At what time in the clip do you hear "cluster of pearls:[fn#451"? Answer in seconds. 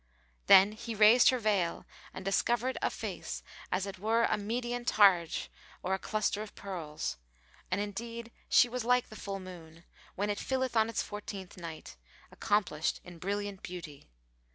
5.99-7.61